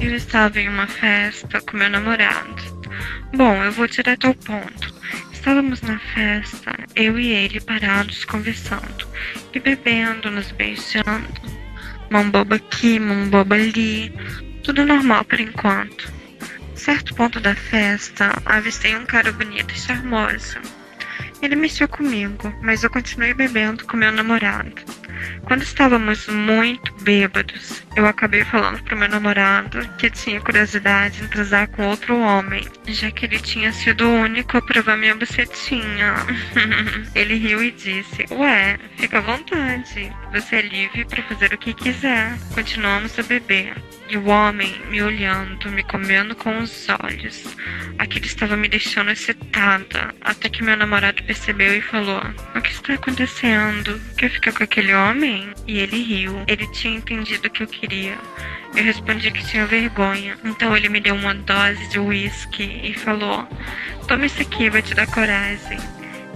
[0.00, 2.62] Eu estava em uma festa com meu namorado.
[3.34, 4.94] Bom, eu vou direto ao ponto.
[5.32, 9.06] Estávamos na festa, eu e ele parados conversando
[9.52, 11.28] e bebendo, nos beijando.
[12.10, 14.12] Mão boba aqui, mão boba ali.
[14.62, 16.12] Tudo normal por enquanto.
[16.74, 20.58] Certo ponto da festa, avistei um cara bonito e charmoso.
[21.44, 24.72] Ele mexeu comigo, mas eu continuei bebendo com meu namorado.
[25.42, 31.68] Quando estávamos muito bêbados, eu acabei falando pro meu namorado que tinha curiosidade em transar
[31.68, 36.14] com outro homem, já que ele tinha sido o único a provar minha bucetinha.
[37.14, 41.74] ele riu e disse: Ué, fica à vontade, você é livre para fazer o que
[41.74, 42.38] quiser.
[42.54, 43.74] Continuamos a beber.
[44.08, 47.44] E o homem me olhando, me comendo com os olhos.
[47.98, 52.20] Aquilo estava me deixando excitada, até que meu namorado percebeu e falou:
[52.54, 54.00] O que está acontecendo?
[54.18, 55.52] Quer ficar com aquele homem?
[55.66, 56.42] E ele riu.
[56.46, 58.18] Ele tinha entendido o que eu queria.
[58.76, 60.36] Eu respondi que tinha vergonha.
[60.44, 63.48] Então ele me deu uma dose de uísque e falou:
[64.06, 65.78] Toma isso aqui, vai te dar coragem.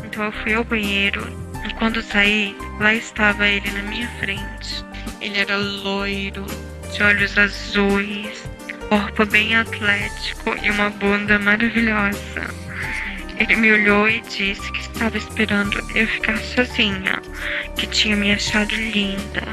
[0.05, 4.85] Então eu fui ao banheiro e quando saí, lá estava ele na minha frente.
[5.21, 6.47] Ele era loiro,
[6.93, 8.45] de olhos azuis,
[8.89, 12.49] corpo bem atlético e uma bunda maravilhosa.
[13.39, 17.23] Ele me olhou e disse que estava esperando eu ficar sozinha,
[17.77, 19.47] que tinha me achado linda.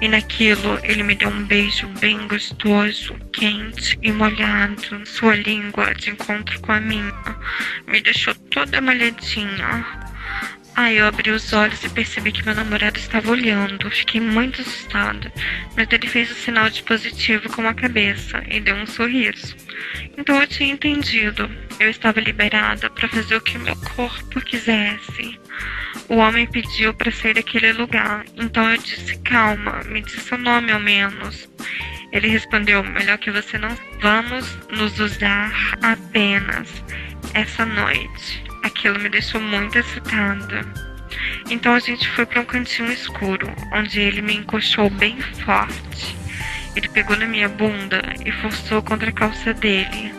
[0.00, 5.04] E naquilo ele me deu um beijo bem gostoso, quente e molhado.
[5.04, 7.12] Sua língua de encontro com a minha
[7.86, 10.03] me deixou toda malhadinha.
[10.76, 13.88] Aí eu abri os olhos e percebi que meu namorado estava olhando.
[13.90, 15.32] Fiquei muito assustada,
[15.76, 19.54] mas ele fez o sinal de positivo com a cabeça e deu um sorriso.
[20.18, 21.48] Então eu tinha entendido.
[21.78, 25.38] Eu estava liberada para fazer o que meu corpo quisesse.
[26.08, 30.72] O homem pediu para sair daquele lugar, então eu disse: calma, me diz seu nome
[30.72, 31.48] ao menos.
[32.12, 36.68] Ele respondeu: melhor que você não vamos nos usar apenas
[37.32, 38.43] essa noite.
[38.84, 40.60] Aquilo me deixou muito excitada.
[41.48, 46.14] Então a gente foi para um cantinho escuro, onde ele me encoxou bem forte.
[46.76, 50.12] Ele pegou na minha bunda e forçou contra a calça dele.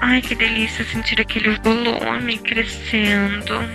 [0.00, 3.68] Ai, que delícia sentir aquele volume crescendo.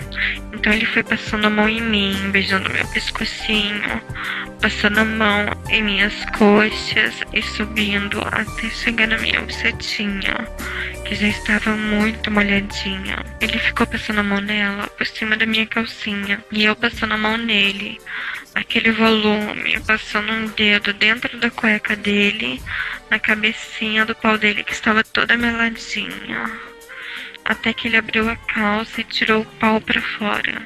[0.54, 4.02] Então ele foi passando a mão em mim, beijando meu pescocinho,
[4.62, 10.48] passando a mão em minhas coxas e subindo até chegar na minha bucetinha
[11.10, 13.26] que já estava muito molhadinha.
[13.42, 17.18] Ele ficou passando a mão nela por cima da minha calcinha e eu passando a
[17.18, 18.00] mão nele.
[18.54, 22.62] Aquele volume, passando um dedo dentro da cueca dele,
[23.10, 26.52] na cabecinha do pau dele que estava toda meladinha.
[27.44, 30.62] Até que ele abriu a calça e tirou o pau para fora.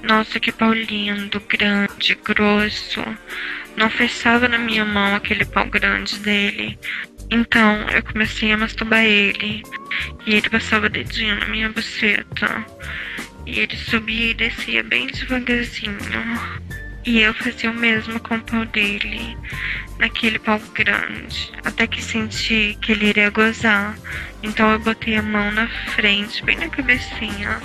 [0.00, 3.02] Nossa, que pau lindo, grande, grosso.
[3.76, 6.78] Não fechava na minha mão aquele pau grande dele.
[7.32, 9.62] Então eu comecei a masturbar ele.
[10.26, 12.66] E ele passava o dedinho na minha buceta.
[13.46, 15.96] E ele subia e descia bem devagarzinho.
[17.04, 19.36] E eu fazia o mesmo com o pau dele,
[19.98, 23.96] naquele pau grande, até que senti que ele iria gozar.
[24.40, 27.60] Então eu botei a mão na frente, bem na cabecinha,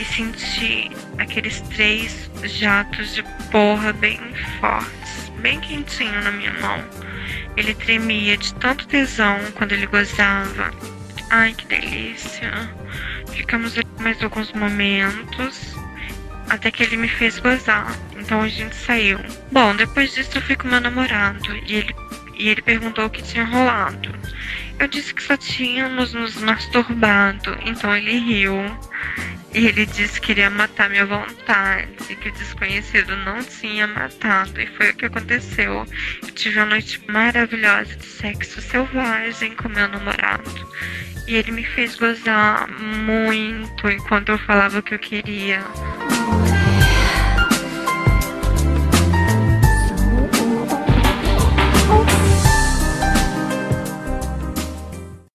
[0.00, 4.18] e senti aqueles três jatos de porra bem
[4.58, 6.84] fortes, bem quentinho na minha mão.
[7.56, 10.72] Ele tremia de tanto tesão quando ele gozava.
[11.30, 12.50] Ai, que delícia.
[13.32, 15.76] Ficamos ali mais alguns momentos
[16.50, 17.96] até que ele me fez gozar.
[18.16, 19.18] Então a gente saiu.
[19.50, 21.96] Bom, depois disso eu fui com meu namorado e ele,
[22.36, 24.12] e ele perguntou o que tinha rolado.
[24.78, 28.54] Eu disse que só tínhamos nos masturbado, então ele riu.
[29.52, 34.60] E ele disse que iria matar minha vontade, que o desconhecido não tinha matado.
[34.60, 35.84] E foi o que aconteceu.
[36.22, 40.68] Eu tive uma noite maravilhosa de sexo selvagem com meu namorado.
[41.26, 45.60] E ele me fez gozar muito enquanto eu falava o que eu queria.